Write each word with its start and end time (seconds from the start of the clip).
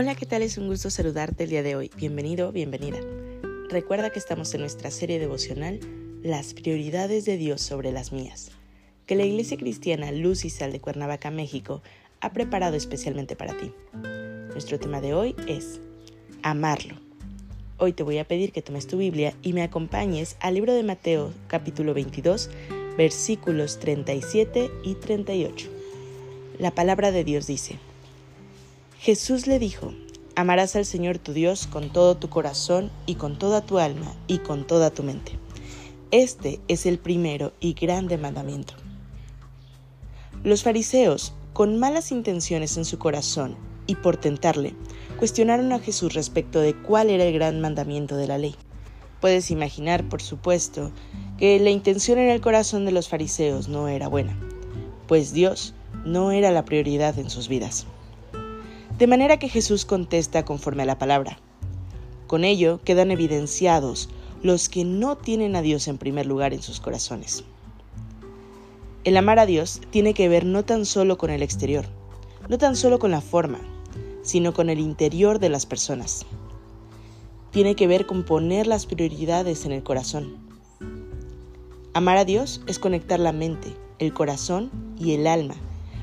Hola, 0.00 0.14
¿qué 0.14 0.26
tal? 0.26 0.42
Es 0.42 0.58
un 0.58 0.68
gusto 0.68 0.90
saludarte 0.90 1.42
el 1.42 1.50
día 1.50 1.64
de 1.64 1.74
hoy. 1.74 1.90
Bienvenido, 1.96 2.52
bienvenida. 2.52 3.00
Recuerda 3.68 4.10
que 4.10 4.20
estamos 4.20 4.54
en 4.54 4.60
nuestra 4.60 4.92
serie 4.92 5.18
devocional 5.18 5.80
Las 6.22 6.54
prioridades 6.54 7.24
de 7.24 7.36
Dios 7.36 7.62
sobre 7.62 7.90
las 7.90 8.12
mías, 8.12 8.52
que 9.06 9.16
la 9.16 9.24
Iglesia 9.24 9.56
Cristiana 9.56 10.12
Luz 10.12 10.44
y 10.44 10.50
Sal 10.50 10.70
de 10.70 10.78
Cuernavaca, 10.78 11.32
México, 11.32 11.82
ha 12.20 12.32
preparado 12.32 12.76
especialmente 12.76 13.34
para 13.34 13.56
ti. 13.56 13.72
Nuestro 14.52 14.78
tema 14.78 15.00
de 15.00 15.14
hoy 15.14 15.34
es 15.48 15.80
Amarlo. 16.44 16.94
Hoy 17.76 17.92
te 17.92 18.04
voy 18.04 18.18
a 18.18 18.28
pedir 18.28 18.52
que 18.52 18.62
tomes 18.62 18.86
tu 18.86 18.98
Biblia 18.98 19.34
y 19.42 19.52
me 19.52 19.64
acompañes 19.64 20.36
al 20.38 20.54
libro 20.54 20.74
de 20.74 20.84
Mateo 20.84 21.32
capítulo 21.48 21.92
22, 21.92 22.50
versículos 22.96 23.80
37 23.80 24.70
y 24.84 24.94
38. 24.94 25.68
La 26.60 26.70
palabra 26.70 27.10
de 27.10 27.24
Dios 27.24 27.48
dice, 27.48 27.80
Jesús 29.00 29.46
le 29.46 29.60
dijo, 29.60 29.94
amarás 30.34 30.74
al 30.74 30.84
Señor 30.84 31.18
tu 31.18 31.32
Dios 31.32 31.68
con 31.68 31.92
todo 31.92 32.16
tu 32.16 32.28
corazón 32.28 32.90
y 33.06 33.14
con 33.14 33.38
toda 33.38 33.60
tu 33.60 33.78
alma 33.78 34.12
y 34.26 34.38
con 34.38 34.66
toda 34.66 34.90
tu 34.90 35.04
mente. 35.04 35.38
Este 36.10 36.58
es 36.66 36.84
el 36.84 36.98
primero 36.98 37.52
y 37.60 37.74
grande 37.74 38.18
mandamiento. 38.18 38.74
Los 40.42 40.64
fariseos, 40.64 41.32
con 41.52 41.78
malas 41.78 42.10
intenciones 42.10 42.76
en 42.76 42.84
su 42.84 42.98
corazón 42.98 43.56
y 43.86 43.94
por 43.94 44.16
tentarle, 44.16 44.74
cuestionaron 45.16 45.72
a 45.72 45.78
Jesús 45.78 46.14
respecto 46.14 46.58
de 46.58 46.74
cuál 46.74 47.08
era 47.08 47.22
el 47.22 47.34
gran 47.34 47.60
mandamiento 47.60 48.16
de 48.16 48.26
la 48.26 48.38
ley. 48.38 48.56
Puedes 49.20 49.52
imaginar, 49.52 50.08
por 50.08 50.22
supuesto, 50.22 50.90
que 51.38 51.60
la 51.60 51.70
intención 51.70 52.18
en 52.18 52.30
el 52.30 52.40
corazón 52.40 52.84
de 52.84 52.90
los 52.90 53.08
fariseos 53.08 53.68
no 53.68 53.86
era 53.86 54.08
buena, 54.08 54.36
pues 55.06 55.32
Dios 55.32 55.72
no 56.04 56.32
era 56.32 56.50
la 56.50 56.64
prioridad 56.64 57.16
en 57.20 57.30
sus 57.30 57.46
vidas. 57.46 57.86
De 58.98 59.06
manera 59.06 59.38
que 59.38 59.48
Jesús 59.48 59.84
contesta 59.84 60.44
conforme 60.44 60.82
a 60.82 60.86
la 60.86 60.98
palabra. 60.98 61.38
Con 62.26 62.42
ello 62.42 62.80
quedan 62.82 63.12
evidenciados 63.12 64.08
los 64.42 64.68
que 64.68 64.84
no 64.84 65.16
tienen 65.16 65.54
a 65.54 65.62
Dios 65.62 65.86
en 65.86 65.98
primer 65.98 66.26
lugar 66.26 66.52
en 66.52 66.62
sus 66.62 66.80
corazones. 66.80 67.44
El 69.04 69.16
amar 69.16 69.38
a 69.38 69.46
Dios 69.46 69.80
tiene 69.90 70.14
que 70.14 70.28
ver 70.28 70.44
no 70.44 70.64
tan 70.64 70.84
solo 70.84 71.16
con 71.16 71.30
el 71.30 71.44
exterior, 71.44 71.86
no 72.48 72.58
tan 72.58 72.74
solo 72.74 72.98
con 72.98 73.12
la 73.12 73.20
forma, 73.20 73.60
sino 74.22 74.52
con 74.52 74.68
el 74.68 74.80
interior 74.80 75.38
de 75.38 75.48
las 75.48 75.64
personas. 75.64 76.26
Tiene 77.52 77.76
que 77.76 77.86
ver 77.86 78.04
con 78.04 78.24
poner 78.24 78.66
las 78.66 78.86
prioridades 78.86 79.64
en 79.64 79.70
el 79.70 79.84
corazón. 79.84 80.38
Amar 81.94 82.16
a 82.16 82.24
Dios 82.24 82.62
es 82.66 82.80
conectar 82.80 83.20
la 83.20 83.32
mente, 83.32 83.76
el 84.00 84.12
corazón 84.12 84.72
y 84.98 85.12
el 85.12 85.28
alma 85.28 85.54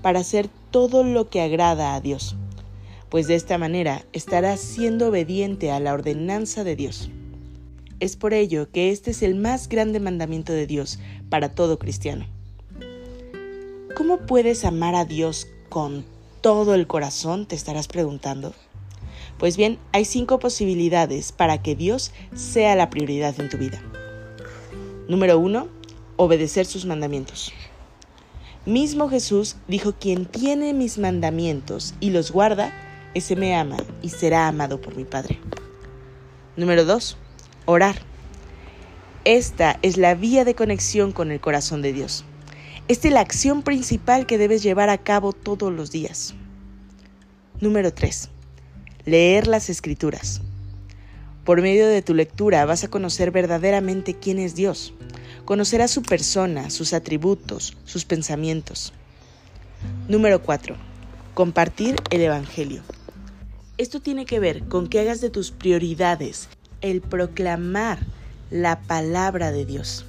para 0.00 0.20
hacer 0.20 0.48
todo 0.70 1.04
lo 1.04 1.28
que 1.28 1.42
agrada 1.42 1.94
a 1.94 2.00
Dios 2.00 2.37
pues 3.10 3.26
de 3.26 3.34
esta 3.34 3.58
manera 3.58 4.04
estarás 4.12 4.60
siendo 4.60 5.08
obediente 5.08 5.70
a 5.70 5.80
la 5.80 5.94
ordenanza 5.94 6.64
de 6.64 6.76
Dios. 6.76 7.10
Es 8.00 8.16
por 8.16 8.34
ello 8.34 8.70
que 8.70 8.90
este 8.90 9.10
es 9.10 9.22
el 9.22 9.34
más 9.34 9.68
grande 9.68 9.98
mandamiento 9.98 10.52
de 10.52 10.66
Dios 10.66 10.98
para 11.30 11.54
todo 11.54 11.78
cristiano. 11.78 12.26
¿Cómo 13.96 14.18
puedes 14.18 14.64
amar 14.64 14.94
a 14.94 15.04
Dios 15.04 15.48
con 15.68 16.04
todo 16.40 16.74
el 16.74 16.86
corazón? 16.86 17.46
Te 17.46 17.56
estarás 17.56 17.88
preguntando. 17.88 18.54
Pues 19.38 19.56
bien, 19.56 19.78
hay 19.92 20.04
cinco 20.04 20.38
posibilidades 20.38 21.32
para 21.32 21.62
que 21.62 21.74
Dios 21.74 22.12
sea 22.34 22.76
la 22.76 22.90
prioridad 22.90 23.38
en 23.40 23.48
tu 23.48 23.56
vida. 23.56 23.82
Número 25.08 25.38
uno, 25.38 25.68
obedecer 26.16 26.66
sus 26.66 26.84
mandamientos. 26.84 27.52
Mismo 28.66 29.08
Jesús 29.08 29.56
dijo, 29.66 29.94
quien 29.94 30.26
tiene 30.26 30.74
mis 30.74 30.98
mandamientos 30.98 31.94
y 32.00 32.10
los 32.10 32.30
guarda, 32.30 32.87
ese 33.14 33.36
me 33.36 33.56
ama 33.56 33.76
y 34.02 34.10
será 34.10 34.48
amado 34.48 34.80
por 34.80 34.96
mi 34.96 35.04
Padre. 35.04 35.38
Número 36.56 36.84
2. 36.84 37.16
Orar. 37.66 37.96
Esta 39.24 39.78
es 39.82 39.96
la 39.96 40.14
vía 40.14 40.44
de 40.44 40.54
conexión 40.54 41.12
con 41.12 41.30
el 41.30 41.40
corazón 41.40 41.82
de 41.82 41.92
Dios. 41.92 42.24
Esta 42.88 43.08
es 43.08 43.14
la 43.14 43.20
acción 43.20 43.62
principal 43.62 44.26
que 44.26 44.38
debes 44.38 44.62
llevar 44.62 44.88
a 44.88 44.98
cabo 44.98 45.32
todos 45.32 45.72
los 45.72 45.90
días. 45.90 46.34
Número 47.60 47.92
3. 47.92 48.30
Leer 49.04 49.46
las 49.46 49.68
escrituras. 49.68 50.40
Por 51.44 51.62
medio 51.62 51.86
de 51.86 52.02
tu 52.02 52.14
lectura 52.14 52.64
vas 52.64 52.84
a 52.84 52.88
conocer 52.88 53.30
verdaderamente 53.30 54.14
quién 54.14 54.38
es 54.38 54.54
Dios. 54.54 54.94
Conocerás 55.44 55.90
su 55.90 56.02
persona, 56.02 56.70
sus 56.70 56.92
atributos, 56.92 57.76
sus 57.84 58.04
pensamientos. 58.04 58.92
Número 60.08 60.42
4. 60.42 60.76
Compartir 61.34 61.96
el 62.10 62.22
Evangelio. 62.22 62.82
Esto 63.78 64.00
tiene 64.00 64.26
que 64.26 64.40
ver 64.40 64.64
con 64.64 64.88
que 64.88 64.98
hagas 64.98 65.20
de 65.20 65.30
tus 65.30 65.52
prioridades 65.52 66.48
el 66.80 67.00
proclamar 67.00 68.00
la 68.50 68.80
palabra 68.80 69.52
de 69.52 69.64
Dios. 69.64 70.04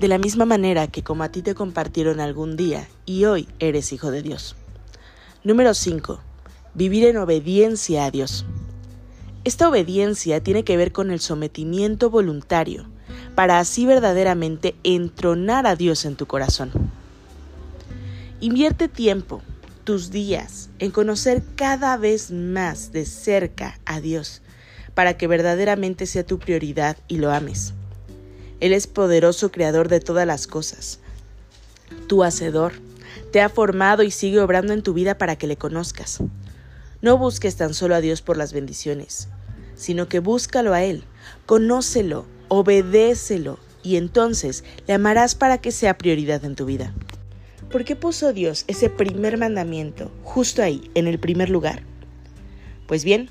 De 0.00 0.08
la 0.08 0.16
misma 0.16 0.46
manera 0.46 0.86
que 0.86 1.02
como 1.02 1.22
a 1.22 1.28
ti 1.28 1.42
te 1.42 1.54
compartieron 1.54 2.18
algún 2.18 2.56
día 2.56 2.88
y 3.04 3.26
hoy 3.26 3.46
eres 3.58 3.92
hijo 3.92 4.10
de 4.10 4.22
Dios. 4.22 4.56
Número 5.42 5.74
5. 5.74 6.18
Vivir 6.72 7.04
en 7.04 7.18
obediencia 7.18 8.06
a 8.06 8.10
Dios. 8.10 8.46
Esta 9.44 9.68
obediencia 9.68 10.42
tiene 10.42 10.64
que 10.64 10.78
ver 10.78 10.90
con 10.90 11.10
el 11.10 11.20
sometimiento 11.20 12.08
voluntario, 12.08 12.86
para 13.34 13.58
así 13.58 13.84
verdaderamente 13.84 14.76
entronar 14.82 15.66
a 15.66 15.76
Dios 15.76 16.06
en 16.06 16.16
tu 16.16 16.24
corazón. 16.24 16.70
Invierte 18.40 18.88
tiempo, 18.88 19.42
tus 19.84 20.10
días 20.10 20.70
en 20.78 20.90
conocer 20.90 21.42
cada 21.56 21.96
vez 21.96 22.30
más 22.30 22.90
de 22.92 23.04
cerca 23.04 23.78
a 23.84 24.00
Dios, 24.00 24.42
para 24.94 25.16
que 25.16 25.26
verdaderamente 25.26 26.06
sea 26.06 26.24
tu 26.24 26.38
prioridad 26.38 26.96
y 27.08 27.18
lo 27.18 27.30
ames. 27.30 27.74
Él 28.60 28.72
es 28.72 28.86
poderoso 28.86 29.52
creador 29.52 29.88
de 29.88 30.00
todas 30.00 30.26
las 30.26 30.46
cosas, 30.46 31.00
tu 32.08 32.24
hacedor, 32.24 32.72
te 33.30 33.40
ha 33.40 33.48
formado 33.48 34.02
y 34.02 34.10
sigue 34.10 34.40
obrando 34.40 34.72
en 34.72 34.82
tu 34.82 34.94
vida 34.94 35.18
para 35.18 35.36
que 35.36 35.46
le 35.46 35.56
conozcas. 35.56 36.20
No 37.02 37.18
busques 37.18 37.56
tan 37.56 37.74
solo 37.74 37.94
a 37.94 38.00
Dios 38.00 38.22
por 38.22 38.36
las 38.36 38.52
bendiciones, 38.52 39.28
sino 39.74 40.08
que 40.08 40.20
búscalo 40.20 40.72
a 40.72 40.82
Él, 40.82 41.04
conócelo, 41.46 42.26
obedécelo, 42.48 43.58
y 43.82 43.96
entonces 43.96 44.64
le 44.86 44.94
amarás 44.94 45.34
para 45.34 45.58
que 45.58 45.70
sea 45.70 45.98
prioridad 45.98 46.44
en 46.44 46.56
tu 46.56 46.64
vida. 46.64 46.94
¿Por 47.70 47.84
qué 47.84 47.96
puso 47.96 48.32
Dios 48.32 48.64
ese 48.68 48.88
primer 48.90 49.38
mandamiento 49.38 50.12
justo 50.22 50.62
ahí, 50.62 50.90
en 50.94 51.06
el 51.06 51.18
primer 51.18 51.50
lugar? 51.50 51.82
Pues 52.86 53.04
bien, 53.04 53.30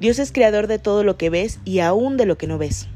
Dios 0.00 0.18
es 0.18 0.32
creador 0.32 0.66
de 0.66 0.78
todo 0.78 1.04
lo 1.04 1.16
que 1.16 1.30
ves 1.30 1.60
y 1.64 1.80
aún 1.80 2.16
de 2.16 2.26
lo 2.26 2.38
que 2.38 2.46
no 2.46 2.58
ves. 2.58 2.88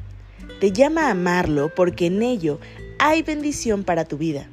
Te 0.60 0.72
llama 0.72 1.08
a 1.08 1.10
amarlo 1.10 1.72
porque 1.74 2.06
en 2.06 2.22
ello 2.22 2.58
hay 2.98 3.22
bendición 3.22 3.84
para 3.84 4.06
tu 4.06 4.16
vida. 4.16 4.48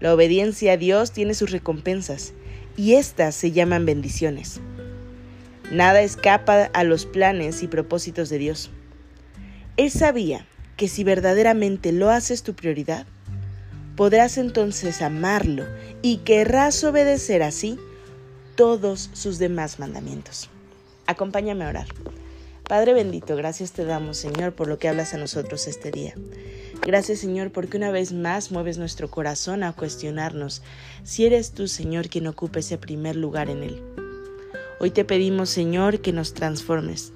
La 0.00 0.14
obediencia 0.14 0.72
a 0.72 0.76
Dios 0.76 1.12
tiene 1.12 1.34
sus 1.34 1.50
recompensas 1.50 2.32
y 2.76 2.94
éstas 2.94 3.34
se 3.34 3.52
llaman 3.52 3.84
bendiciones. 3.84 4.60
Nada 5.70 6.02
escapa 6.02 6.64
a 6.72 6.84
los 6.84 7.06
planes 7.06 7.62
y 7.62 7.68
propósitos 7.68 8.28
de 8.28 8.38
Dios. 8.38 8.70
Él 9.76 9.90
sabía 9.90 10.46
que 10.76 10.88
si 10.88 11.04
verdaderamente 11.04 11.92
lo 11.92 12.10
haces 12.10 12.42
tu 12.42 12.54
prioridad, 12.54 13.06
podrás 13.96 14.38
entonces 14.38 15.02
amarlo 15.02 15.64
y 16.02 16.18
querrás 16.18 16.82
obedecer 16.84 17.42
así 17.42 17.78
todos 18.54 19.10
sus 19.12 19.38
demás 19.38 19.78
mandamientos. 19.78 20.48
Acompáñame 21.06 21.64
a 21.64 21.68
orar. 21.68 21.86
Padre 22.68 22.94
bendito, 22.94 23.36
gracias 23.36 23.72
te 23.72 23.84
damos, 23.84 24.16
Señor, 24.16 24.54
por 24.54 24.68
lo 24.68 24.78
que 24.78 24.88
hablas 24.88 25.14
a 25.14 25.18
nosotros 25.18 25.66
este 25.66 25.90
día. 25.90 26.14
Gracias, 26.84 27.20
Señor, 27.20 27.52
porque 27.52 27.76
una 27.76 27.90
vez 27.90 28.12
más 28.12 28.50
mueves 28.50 28.78
nuestro 28.78 29.10
corazón 29.10 29.62
a 29.62 29.72
cuestionarnos 29.72 30.62
si 31.04 31.26
eres 31.26 31.52
tú, 31.52 31.68
Señor, 31.68 32.08
quien 32.08 32.26
ocupa 32.26 32.60
ese 32.60 32.78
primer 32.78 33.14
lugar 33.14 33.50
en 33.50 33.62
él. 33.62 33.82
Hoy 34.80 34.90
te 34.90 35.04
pedimos, 35.04 35.50
Señor, 35.50 36.00
que 36.00 36.12
nos 36.12 36.34
transformes, 36.34 37.12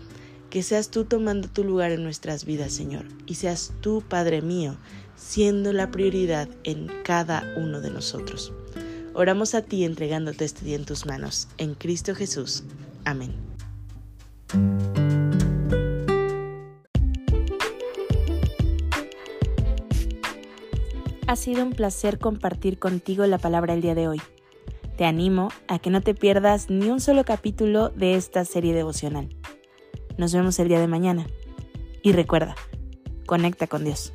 que 0.50 0.62
seas 0.62 0.90
tú 0.90 1.04
tomando 1.04 1.48
tu 1.48 1.64
lugar 1.64 1.90
en 1.90 2.04
nuestras 2.04 2.44
vidas, 2.44 2.72
Señor, 2.72 3.06
y 3.26 3.34
seas 3.34 3.72
tú, 3.80 4.04
Padre 4.06 4.40
mío, 4.40 4.76
siendo 5.16 5.72
la 5.72 5.90
prioridad 5.90 6.48
en 6.64 6.90
cada 7.02 7.42
uno 7.56 7.80
de 7.80 7.90
nosotros. 7.90 8.52
Oramos 9.14 9.54
a 9.54 9.62
ti 9.62 9.84
entregándote 9.84 10.44
este 10.44 10.64
día 10.64 10.76
en 10.76 10.84
tus 10.84 11.06
manos. 11.06 11.48
En 11.56 11.74
Cristo 11.74 12.14
Jesús. 12.14 12.64
Amén. 13.04 13.34
Ha 21.26 21.34
sido 21.34 21.64
un 21.64 21.72
placer 21.72 22.18
compartir 22.18 22.78
contigo 22.78 23.26
la 23.26 23.38
palabra 23.38 23.74
el 23.74 23.82
día 23.82 23.94
de 23.94 24.06
hoy. 24.06 24.22
Te 24.96 25.04
animo 25.04 25.48
a 25.66 25.78
que 25.78 25.90
no 25.90 26.00
te 26.00 26.14
pierdas 26.14 26.70
ni 26.70 26.88
un 26.88 27.00
solo 27.00 27.24
capítulo 27.24 27.88
de 27.88 28.14
esta 28.14 28.44
serie 28.44 28.72
devocional. 28.72 29.28
Nos 30.18 30.32
vemos 30.32 30.58
el 30.58 30.68
día 30.68 30.80
de 30.80 30.86
mañana. 30.86 31.26
Y 32.02 32.12
recuerda, 32.12 32.54
conecta 33.26 33.66
con 33.66 33.84
Dios. 33.84 34.12